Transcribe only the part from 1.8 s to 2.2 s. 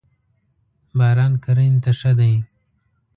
ته ښه